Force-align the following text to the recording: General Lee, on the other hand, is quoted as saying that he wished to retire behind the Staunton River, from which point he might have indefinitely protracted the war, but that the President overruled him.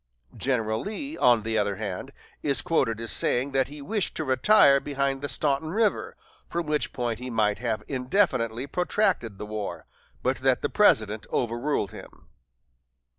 General 0.35 0.79
Lee, 0.81 1.15
on 1.15 1.43
the 1.43 1.59
other 1.59 1.75
hand, 1.75 2.09
is 2.41 2.63
quoted 2.63 2.99
as 2.99 3.11
saying 3.11 3.51
that 3.51 3.67
he 3.67 3.83
wished 3.83 4.15
to 4.15 4.23
retire 4.23 4.79
behind 4.79 5.21
the 5.21 5.29
Staunton 5.29 5.69
River, 5.69 6.17
from 6.49 6.65
which 6.65 6.91
point 6.91 7.19
he 7.19 7.29
might 7.29 7.59
have 7.59 7.83
indefinitely 7.87 8.65
protracted 8.65 9.37
the 9.37 9.45
war, 9.45 9.85
but 10.23 10.37
that 10.37 10.63
the 10.63 10.69
President 10.69 11.27
overruled 11.31 11.91
him. 11.91 12.29